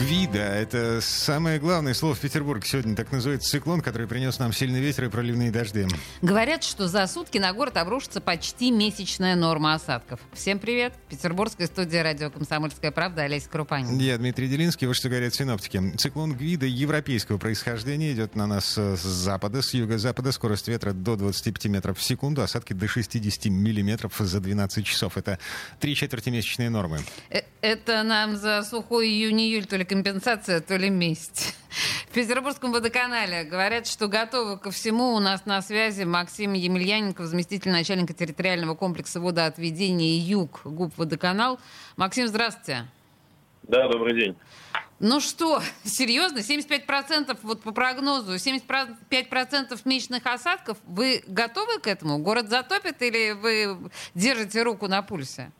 Гвида– 0.00 0.38
это 0.38 1.00
самое 1.02 1.58
главное 1.58 1.92
слово 1.92 2.14
в 2.14 2.20
Петербурге 2.20 2.66
сегодня. 2.66 2.96
Так 2.96 3.12
называется 3.12 3.50
циклон, 3.50 3.82
который 3.82 4.06
принес 4.06 4.38
нам 4.38 4.50
сильный 4.50 4.80
ветер 4.80 5.04
и 5.04 5.08
проливные 5.10 5.50
дожди. 5.50 5.86
Говорят, 6.22 6.64
что 6.64 6.88
за 6.88 7.06
сутки 7.06 7.36
на 7.36 7.52
город 7.52 7.76
обрушится 7.76 8.22
почти 8.22 8.70
месячная 8.70 9.36
норма 9.36 9.74
осадков. 9.74 10.18
Всем 10.32 10.58
привет. 10.58 10.94
Петербургская 11.10 11.66
студия 11.66 12.02
радио 12.02 12.30
«Комсомольская 12.30 12.92
правда» 12.92 13.24
Олеся 13.24 13.50
Крупанин. 13.50 13.98
Я 13.98 14.16
Дмитрий 14.16 14.48
Делинский. 14.48 14.86
Вот 14.86 14.96
что 14.96 15.10
говорят 15.10 15.34
синоптики. 15.34 15.94
Циклон 15.98 16.32
Гвида 16.32 16.64
европейского 16.64 17.36
происхождения 17.36 18.12
идет 18.12 18.34
на 18.34 18.46
нас 18.46 18.78
с 18.78 19.02
запада, 19.02 19.60
с 19.60 19.74
юго-запада. 19.74 20.32
Скорость 20.32 20.68
ветра 20.68 20.92
до 20.92 21.16
25 21.16 21.66
метров 21.66 21.98
в 21.98 22.02
секунду. 22.02 22.40
Осадки 22.40 22.72
до 22.72 22.88
60 22.88 23.44
миллиметров 23.52 24.14
за 24.18 24.40
12 24.40 24.86
часов. 24.86 25.18
Это 25.18 25.38
три 25.78 25.94
четверти 25.94 26.30
месячные 26.30 26.70
нормы. 26.70 27.00
Э, 27.28 27.42
это 27.60 28.02
нам 28.02 28.38
за 28.38 28.62
сухой 28.62 29.08
июнь-июль 29.08 29.66
то 29.66 29.76
ли 29.76 29.89
компенсация, 29.90 30.60
то 30.60 30.76
ли 30.76 30.88
месть. 30.88 31.56
В 32.08 32.14
Петербургском 32.14 32.70
водоканале 32.70 33.42
говорят, 33.42 33.88
что 33.88 34.06
готовы 34.06 34.56
ко 34.56 34.70
всему. 34.70 35.14
У 35.14 35.18
нас 35.18 35.46
на 35.46 35.60
связи 35.62 36.04
Максим 36.04 36.52
Емельяненко, 36.52 37.26
заместитель 37.26 37.72
начальника 37.72 38.14
территориального 38.14 38.76
комплекса 38.76 39.20
водоотведения 39.20 40.16
«Юг» 40.20 40.60
ГУП 40.64 40.96
«Водоканал». 40.96 41.58
Максим, 41.96 42.28
здравствуйте. 42.28 42.86
Да, 43.64 43.88
добрый 43.88 44.14
день. 44.14 44.36
Ну 45.00 45.18
что, 45.18 45.60
серьезно, 45.82 46.38
75% 46.38 47.36
вот 47.42 47.62
по 47.62 47.72
прогнозу, 47.72 48.34
75% 48.34 49.80
месячных 49.86 50.24
осадков, 50.24 50.78
вы 50.86 51.24
готовы 51.26 51.80
к 51.80 51.88
этому? 51.88 52.18
Город 52.18 52.48
затопит 52.48 53.02
или 53.02 53.32
вы 53.32 53.90
держите 54.14 54.62
руку 54.62 54.86
на 54.86 55.02
пульсе? 55.02 55.50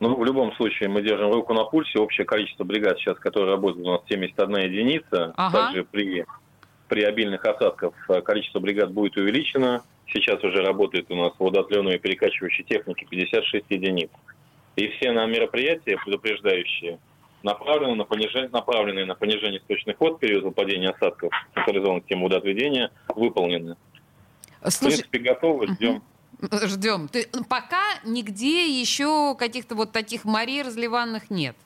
Ну, 0.00 0.16
в 0.16 0.24
любом 0.24 0.54
случае, 0.54 0.88
мы 0.88 1.02
держим 1.02 1.30
руку 1.30 1.52
на 1.52 1.64
пульсе. 1.64 1.98
Общее 1.98 2.24
количество 2.24 2.64
бригад 2.64 2.98
сейчас, 2.98 3.18
которые 3.18 3.52
работают 3.52 3.86
у 3.86 3.90
нас 3.90 4.00
71 4.08 4.56
единица. 4.56 5.34
Ага. 5.36 5.66
Также 5.66 5.84
при, 5.84 6.24
при 6.88 7.02
обильных 7.02 7.44
осадках 7.44 7.92
э, 8.08 8.22
количество 8.22 8.60
бригад 8.60 8.92
будет 8.92 9.18
увеличено. 9.18 9.82
Сейчас 10.06 10.42
уже 10.42 10.62
работает 10.62 11.10
у 11.10 11.16
нас 11.16 11.34
водоотливной 11.38 11.96
и 11.96 11.98
перекачивающей 11.98 12.64
техники 12.64 13.06
56 13.08 13.66
единиц. 13.68 14.10
И 14.76 14.88
все 14.88 15.12
на 15.12 15.26
мероприятия, 15.26 15.98
предупреждающие, 16.02 16.98
направлены 17.42 17.94
на 17.94 18.04
понижение, 18.04 18.48
направленные 18.50 19.04
на 19.04 19.14
понижение 19.14 19.60
сточных 19.60 20.00
вод 20.00 20.16
в 20.16 20.18
период 20.18 20.44
выпадения 20.44 20.90
осадков, 20.90 21.30
централизованных 21.54 22.06
тем 22.06 22.22
водоотведения, 22.22 22.90
выполнены. 23.14 23.76
Слушай, 24.62 24.94
В 24.94 25.10
принципе, 25.10 25.18
готовы, 25.18 25.66
ждем. 25.68 26.02
Ждем. 26.42 27.08
Ты, 27.08 27.26
пока 27.48 27.82
нигде 28.04 28.68
еще 28.80 29.34
каких-то 29.38 29.74
вот 29.74 29.92
таких 29.92 30.24
морей 30.24 30.62
разливанных 30.62 31.30
нет. 31.30 31.56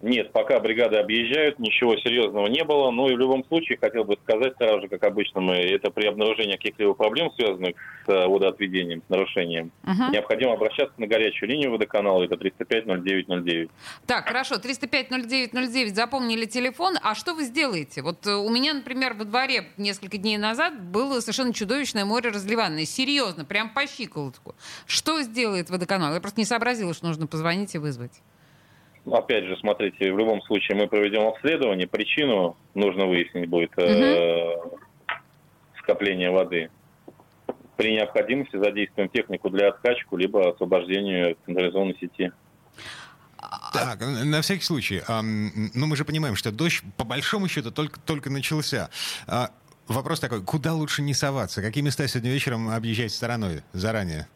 Нет, 0.00 0.32
пока 0.32 0.60
бригады 0.60 0.96
объезжают, 0.96 1.58
ничего 1.58 1.96
серьезного 1.96 2.46
не 2.46 2.62
было. 2.64 2.90
Но 2.90 3.10
и 3.10 3.14
в 3.14 3.18
любом 3.18 3.44
случае 3.46 3.78
хотел 3.78 4.04
бы 4.04 4.16
сказать 4.22 4.54
сразу 4.56 4.82
же, 4.82 4.88
как 4.88 5.02
обычно 5.04 5.40
мы, 5.40 5.54
это 5.56 5.90
при 5.90 6.06
обнаружении 6.06 6.52
каких-либо 6.56 6.94
проблем, 6.94 7.32
связанных 7.36 7.74
с 8.06 8.08
э, 8.08 8.26
водоотведением, 8.26 9.02
с 9.06 9.08
нарушением, 9.10 9.72
Мгм. 9.82 10.12
необходимо 10.12 10.52
обращаться 10.52 10.94
на 10.98 11.06
горячую 11.08 11.48
линию 11.50 11.72
водоканала, 11.72 12.22
это 12.22 12.36
305-0909. 12.36 13.70
Так, 14.06 14.26
хорошо, 14.28 14.56
305-09-09, 14.56 15.94
запомнили 15.94 16.44
телефон. 16.44 16.94
А 17.02 17.14
что 17.14 17.34
вы 17.34 17.42
сделаете? 17.44 18.02
Вот 18.02 18.26
э, 18.26 18.34
у 18.34 18.48
меня, 18.50 18.74
например, 18.74 19.14
во 19.14 19.24
дворе 19.24 19.64
несколько 19.78 20.16
дней 20.18 20.38
назад 20.38 20.80
было 20.80 21.20
совершенно 21.20 21.52
чудовищное 21.52 22.04
море 22.04 22.30
разливанное. 22.30 22.84
Серьезно, 22.84 23.44
прям 23.44 23.70
по 23.74 23.86
щиколотку. 23.86 24.54
Что 24.86 25.20
сделает 25.22 25.70
водоканал? 25.70 26.14
Я 26.14 26.20
просто 26.20 26.40
не 26.40 26.44
сообразила, 26.44 26.94
что 26.94 27.06
нужно 27.06 27.26
позвонить 27.26 27.74
и 27.74 27.78
вызвать. 27.78 28.20
Ну, 29.08 29.14
Опять 29.16 29.44
же, 29.44 29.56
смотрите, 29.56 30.12
в 30.12 30.18
любом 30.18 30.42
случае 30.42 30.76
мы 30.76 30.86
проведем 30.86 31.26
обследование, 31.28 31.86
причину 31.86 32.58
нужно 32.74 33.06
выяснить 33.06 33.48
будет 33.48 33.70
э, 33.78 34.54
скопления 35.78 36.30
воды. 36.30 36.68
При 37.78 37.94
необходимости 37.94 38.58
задействуем 38.58 39.08
технику 39.08 39.48
для 39.48 39.68
откачку, 39.68 40.18
либо 40.18 40.50
освобождению 40.50 41.38
централизованной 41.46 41.96
сети. 41.98 42.32
Так, 43.72 43.98
на 44.00 44.42
всякий 44.42 44.64
случай. 44.64 45.00
ну, 45.08 45.86
мы 45.86 45.96
же 45.96 46.04
понимаем, 46.04 46.36
что 46.36 46.52
дождь, 46.52 46.82
по 46.98 47.04
большому 47.04 47.48
счету, 47.48 47.70
только, 47.70 47.98
только 48.00 48.28
начался. 48.28 48.90
А, 49.26 49.52
вопрос 49.86 50.20
такой, 50.20 50.42
куда 50.42 50.74
лучше 50.74 51.00
не 51.00 51.14
соваться? 51.14 51.62
Какие 51.62 51.82
места 51.82 52.06
сегодня 52.08 52.30
вечером 52.30 52.68
объезжать 52.68 53.12
стороной 53.12 53.62
заранее? 53.72 54.28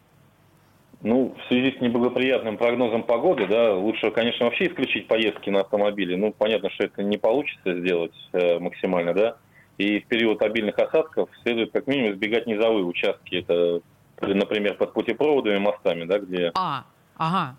Ну, 1.02 1.34
в 1.36 1.48
связи 1.48 1.76
с 1.76 1.80
неблагоприятным 1.80 2.56
прогнозом 2.56 3.02
погоды, 3.02 3.48
да, 3.48 3.74
лучше, 3.74 4.12
конечно, 4.12 4.46
вообще 4.46 4.68
исключить 4.68 5.08
поездки 5.08 5.50
на 5.50 5.60
автомобиле. 5.60 6.16
Ну, 6.16 6.32
понятно, 6.32 6.70
что 6.70 6.84
это 6.84 7.02
не 7.02 7.18
получится 7.18 7.80
сделать 7.80 8.14
э, 8.32 8.60
максимально, 8.60 9.12
да. 9.12 9.36
И 9.78 9.98
в 9.98 10.06
период 10.06 10.42
обильных 10.42 10.78
осадков 10.78 11.28
следует 11.42 11.72
как 11.72 11.88
минимум 11.88 12.12
избегать 12.12 12.46
низовые 12.46 12.84
участки. 12.84 13.36
Это, 13.36 13.80
например, 14.20 14.74
под 14.76 14.92
путепроводами, 14.92 15.58
мостами, 15.58 16.04
да, 16.04 16.20
где... 16.20 16.52
А, 16.54 16.84
ага. 17.16 17.56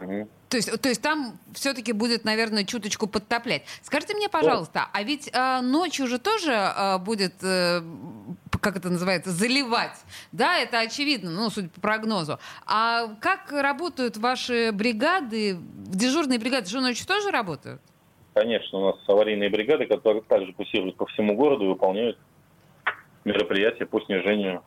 Мгм. 0.00 0.28
То 0.48 0.56
есть, 0.56 0.80
то 0.80 0.88
есть 0.88 1.02
там 1.02 1.38
все-таки 1.52 1.92
будет, 1.92 2.24
наверное, 2.24 2.64
чуточку 2.64 3.06
подтоплять. 3.06 3.64
Скажите 3.82 4.14
мне, 4.14 4.30
пожалуйста, 4.30 4.88
а 4.92 5.02
ведь 5.02 5.28
э, 5.30 5.60
ночью 5.60 6.06
же 6.06 6.18
тоже 6.18 6.52
э, 6.52 6.98
будет, 6.98 7.34
э, 7.42 7.82
как 8.60 8.76
это 8.76 8.90
называется, 8.90 9.30
заливать? 9.30 9.96
Да, 10.32 10.58
это 10.58 10.80
очевидно, 10.80 11.30
ну, 11.30 11.50
судя 11.50 11.68
по 11.68 11.80
прогнозу. 11.80 12.38
А 12.66 13.08
как 13.20 13.52
работают 13.52 14.16
ваши 14.16 14.70
бригады, 14.72 15.58
дежурные 15.60 16.38
бригады, 16.38 16.68
что 16.68 16.80
ночью 16.80 17.06
тоже 17.06 17.30
работают? 17.30 17.80
Конечно, 18.34 18.78
у 18.78 18.86
нас 18.86 18.96
аварийные 19.06 19.50
бригады, 19.50 19.86
которые 19.86 20.22
также 20.22 20.52
курсируют 20.52 20.96
по 20.96 21.06
всему 21.06 21.34
городу 21.34 21.64
и 21.64 21.68
выполняют 21.68 22.18
мероприятия 23.24 23.84
по 23.84 24.00
снижению 24.00 24.62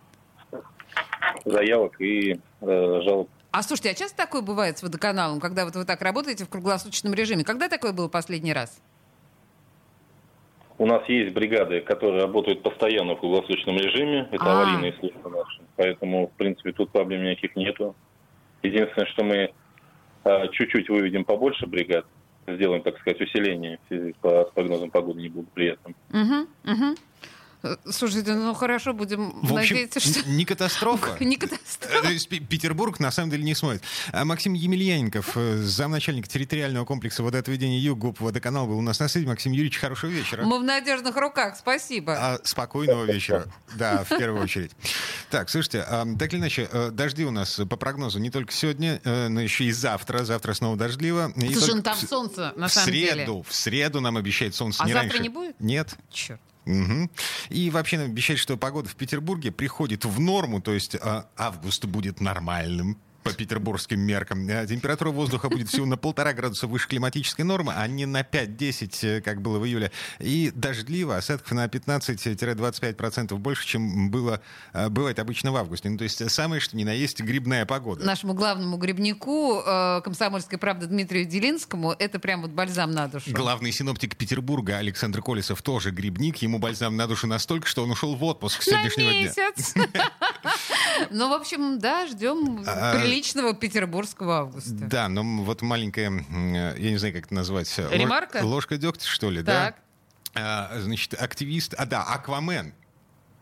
заявок 1.45 1.99
и 2.01 2.33
э, 2.33 3.01
жалоб. 3.03 3.29
А 3.51 3.63
слушайте, 3.63 3.91
а 3.91 3.93
часто 3.93 4.17
такое 4.17 4.41
бывает 4.41 4.77
с 4.77 4.83
водоканалом, 4.83 5.39
когда 5.39 5.65
вот 5.65 5.75
вы 5.75 5.85
так 5.85 6.01
работаете 6.01 6.45
в 6.45 6.49
круглосуточном 6.49 7.13
режиме? 7.13 7.43
Когда 7.43 7.69
такое 7.69 7.91
было 7.91 8.07
последний 8.07 8.53
раз? 8.53 8.81
У 10.81 10.87
нас 10.87 11.07
есть 11.07 11.31
бригады, 11.35 11.79
которые 11.81 12.23
работают 12.23 12.63
постоянно 12.63 13.13
в 13.13 13.19
круглосуточном 13.19 13.77
режиме. 13.77 14.27
Это 14.31 14.45
А. 14.45 14.63
аварийные 14.63 14.93
службы 14.93 15.29
наши. 15.29 15.61
Поэтому, 15.75 16.25
в 16.25 16.31
принципе, 16.31 16.71
тут 16.71 16.89
проблем 16.89 17.23
никаких 17.23 17.55
нету. 17.55 17.95
Единственное, 18.63 19.05
что 19.09 19.23
мы 19.23 19.53
э, 20.23 20.47
чуть-чуть 20.53 20.89
выведем 20.89 21.23
побольше 21.23 21.67
бригад, 21.67 22.07
сделаем, 22.47 22.81
так 22.81 22.97
сказать, 22.97 23.21
усиление 23.21 23.77
в 23.83 23.87
связи 23.89 24.15
по, 24.21 24.45
с 24.45 24.53
прогнозом 24.55 24.89
погоды 24.89 25.21
неблагоприятным. 25.21 25.95
Угу, 26.09 26.73
угу. 26.73 26.95
Слушайте, 27.89 28.33
ну 28.33 28.53
хорошо, 28.53 28.93
будем 28.93 29.31
В 29.41 29.53
общем, 29.55 29.75
надеяться, 29.75 29.99
что... 29.99 30.27
не 30.29 30.45
катастрофа. 30.45 31.17
Не 31.23 31.35
Э, 31.35 31.39
катастрофа. 31.39 32.27
Пе- 32.29 32.39
Петербург 32.39 32.99
на 32.99 33.11
самом 33.11 33.29
деле 33.31 33.43
не 33.43 33.53
смотрит. 33.55 33.83
А 34.11 34.25
Максим 34.25 34.53
Емельяненков, 34.53 35.31
э, 35.35 35.57
замначальник 35.57 36.27
территориального 36.27 36.85
комплекса 36.85 37.21
водоотведения 37.23 37.79
«Юг», 37.79 37.99
ГУП 37.99 38.19
«Водоканал» 38.21 38.67
был 38.67 38.77
у 38.77 38.81
нас 38.81 38.99
на 38.99 39.07
связи. 39.07 39.25
Максим 39.27 39.51
Юрьевич, 39.51 39.77
хорошего 39.77 40.09
вечера. 40.09 40.43
Мы 40.43 40.59
в 40.59 40.63
надежных 40.63 41.15
руках, 41.17 41.55
спасибо. 41.57 42.13
А, 42.17 42.39
спокойного 42.43 43.05
вечера. 43.05 43.45
Да, 43.75 44.03
в 44.03 44.09
первую 44.09 44.41
очередь. 44.43 44.71
Так, 45.29 45.49
слушайте, 45.49 45.85
а, 45.87 46.05
так 46.17 46.33
или 46.33 46.39
иначе, 46.39 46.67
э, 46.71 46.89
дожди 46.91 47.25
у 47.25 47.31
нас 47.31 47.59
по 47.69 47.75
прогнозу 47.77 48.19
не 48.19 48.29
только 48.31 48.51
сегодня, 48.53 48.99
э, 49.03 49.27
но 49.27 49.39
еще 49.41 49.65
и 49.65 49.71
завтра. 49.71 50.23
Завтра 50.25 50.53
снова 50.53 50.77
дождливо. 50.77 51.31
Слушай, 51.35 51.75
ну 51.75 51.81
там 51.83 51.95
в 51.95 52.01
солнце, 52.01 52.53
на 52.55 52.67
в 52.67 52.73
самом 52.73 52.87
среду, 52.89 53.15
деле. 53.15 53.43
в 53.47 53.53
среду 53.53 54.01
нам 54.01 54.17
обещает 54.17 54.55
солнце 54.55 54.81
А 54.83 54.87
не 54.87 54.93
завтра 54.93 55.09
раньше. 55.09 55.23
не 55.23 55.29
будет? 55.29 55.59
Нет. 55.59 55.95
Черт. 56.11 56.41
Мгм. 56.65 57.09
И 57.49 57.69
вообще 57.69 57.97
нам 57.97 58.07
обещают, 58.07 58.39
что 58.39 58.57
погода 58.57 58.87
в 58.87 58.95
Петербурге 58.95 59.51
приходит 59.51 60.05
в 60.05 60.19
норму, 60.19 60.61
то 60.61 60.73
есть 60.73 60.95
а, 60.95 61.27
август 61.35 61.85
будет 61.85 62.21
нормальным 62.21 62.97
по 63.23 63.33
петербургским 63.33 63.99
меркам. 63.99 64.47
А 64.49 64.65
Температура 64.65 65.11
воздуха 65.11 65.49
будет 65.49 65.69
всего 65.69 65.85
на 65.85 65.97
полтора 65.97 66.33
градуса 66.33 66.67
выше 66.67 66.87
климатической 66.87 67.45
нормы, 67.45 67.73
а 67.75 67.87
не 67.87 68.05
на 68.05 68.21
5-10, 68.21 69.17
э, 69.17 69.21
как 69.21 69.41
было 69.41 69.59
в 69.59 69.65
июле. 69.65 69.91
И 70.19 70.51
дождливо, 70.55 71.17
осадков 71.17 71.51
на 71.51 71.65
15-25% 71.67 73.37
больше, 73.37 73.65
чем 73.65 74.09
было, 74.09 74.41
э, 74.73 74.89
бывает 74.89 75.19
обычно 75.19 75.51
в 75.51 75.55
августе. 75.55 75.89
Ну, 75.89 75.97
то 75.97 76.03
есть 76.03 76.29
самое, 76.31 76.59
что 76.61 76.75
ни 76.77 76.83
на 76.83 76.93
есть, 76.93 77.21
грибная 77.21 77.65
погода. 77.65 78.05
Нашему 78.05 78.33
главному 78.33 78.77
грибнику, 78.77 79.61
э, 79.65 80.01
комсомольской 80.03 80.57
правды 80.57 80.87
Дмитрию 80.87 81.25
Делинскому, 81.25 81.95
это 81.97 82.19
прям 82.19 82.41
вот 82.41 82.51
бальзам 82.51 82.91
на 82.91 83.07
душу. 83.07 83.31
Главный 83.31 83.71
синоптик 83.71 84.15
Петербурга 84.15 84.77
Александр 84.77 85.21
Колесов 85.21 85.61
тоже 85.61 85.91
грибник. 85.91 86.37
Ему 86.37 86.59
бальзам 86.59 86.95
на 86.97 87.07
душу 87.07 87.27
настолько, 87.27 87.67
что 87.67 87.83
он 87.83 87.91
ушел 87.91 88.15
в 88.15 88.23
отпуск 88.23 88.61
с 88.61 88.65
сегодняшнего 88.65 89.11
дня. 89.11 89.31
Ну, 91.09 91.29
в 91.29 91.33
общем, 91.33 91.79
да, 91.79 92.05
ждем 92.07 92.63
А, 92.67 92.93
Приличного 93.11 93.53
петербургского 93.53 94.39
августа. 94.39 94.71
Да, 94.73 95.07
но 95.09 95.23
вот 95.43 95.61
маленькая, 95.61 96.09
э, 96.11 96.75
я 96.77 96.91
не 96.91 96.97
знаю, 96.97 97.13
как 97.13 97.25
это 97.25 97.33
назвать. 97.33 97.73
Ремарка? 97.77 98.43
Ложка 98.43 98.77
дегтя, 98.77 99.07
что 99.07 99.29
ли, 99.29 99.43
Так. 99.43 99.75
да? 100.33 100.79
Значит, 100.79 101.13
активист... 101.21 101.73
А, 101.77 101.85
да, 101.85 102.03
Аквамен. 102.03 102.73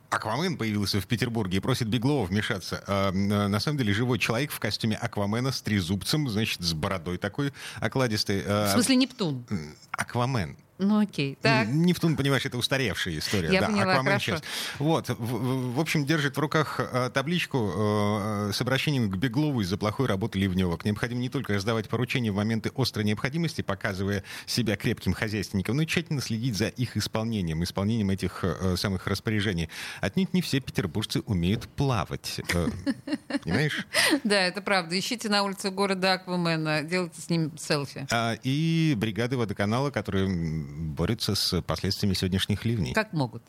Аквамен 0.10 0.57
появился 0.57 1.00
в 1.00 1.06
Петербурге 1.07 1.57
и 1.57 1.60
просит 1.60 1.88
Беглова 1.88 2.25
вмешаться. 2.25 2.83
А, 2.88 3.10
а, 3.10 3.48
на 3.48 3.60
самом 3.60 3.77
деле 3.77 3.94
живой 3.94 4.18
человек 4.18 4.51
в 4.51 4.60
костюме 4.60 4.95
Аквамена 4.95 5.51
с 5.51 5.62
трезубцем, 5.62 6.27
значит, 6.30 6.62
с 6.62 6.74
бородой 6.74 7.18
такой 7.19 7.54
окладистой. 7.80 8.44
А, 8.45 8.69
В 8.69 8.71
смысле 8.74 8.95
Нептун? 8.95 9.45
Аквамен. 9.92 10.57
Ну 10.80 11.00
окей. 11.02 11.38
Так. 11.42 11.68
Нептун, 11.68 12.16
понимаешь, 12.16 12.46
это 12.46 12.58
устаревшая 12.58 13.18
история. 13.20 13.50
Я 13.52 13.62
да, 13.62 13.68
поняла, 13.68 13.81
Аквамен 13.92 14.06
хорошо. 14.06 14.26
сейчас. 14.38 14.44
Вот, 14.80 15.10
в, 15.10 15.74
в- 15.76 15.80
общем, 15.80 16.06
держит 16.06 16.38
в 16.38 16.40
руках 16.40 16.80
э, 16.80 17.10
табличку 17.14 17.72
э, 17.76 18.52
с 18.54 18.62
обращением 18.62 19.12
к 19.12 19.18
Беглову 19.18 19.60
из-за 19.62 19.78
плохой 19.78 20.08
работы 20.08 20.40
Ливневок. 20.40 20.86
Необходимо 20.86 21.20
не 21.20 21.28
только 21.30 21.54
раздавать 21.54 21.90
поручения 21.90 22.31
в 22.31 22.36
моменты 22.36 22.72
острой 22.76 23.04
необходимости, 23.06 23.62
показывая 23.62 24.24
себя 24.46 24.78
крепким 24.78 25.14
хозяйственником, 25.14 25.76
но 25.76 25.84
и 25.84 25.86
тщательно 25.86 26.22
следить 26.22 26.56
за 26.56 26.68
их 26.68 26.96
исполнением, 26.96 27.62
исполнением 27.64 28.10
этих 28.10 28.40
э, 28.44 28.76
самых 28.78 29.06
распоряжений. 29.08 29.70
Отнюдь 30.00 30.34
не 30.34 30.42
все 30.42 30.62
петербуржцы 30.62 31.20
умеют 31.26 31.68
плавать. 31.68 32.40
Э, 32.54 32.68
Понимаешь? 33.44 33.86
Да, 34.24 34.40
это 34.42 34.62
правда. 34.62 34.98
Ищите 34.98 35.28
на 35.28 35.44
улице 35.44 35.72
города 35.72 36.14
Аквамена, 36.14 36.84
делайте 36.84 37.20
с 37.22 37.30
ним 37.30 37.52
селфи. 37.58 38.08
А, 38.12 38.38
И 38.44 38.94
бригады 38.98 39.36
водоканала, 39.38 39.92
которые 39.92 40.30
борются 40.69 41.36
с 41.36 41.62
последствиями 41.62 42.13
сегодняшних 42.13 42.66
ливней. 42.66 42.94
Как 42.94 43.13
могут. 43.13 43.44